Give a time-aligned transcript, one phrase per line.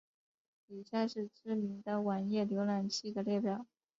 [0.65, 3.67] 以下是知名的网页浏览器的列表。